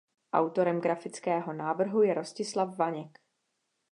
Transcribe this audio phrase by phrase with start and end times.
[0.33, 3.19] Autorem grafického návrhu je Rostislav Vaněk.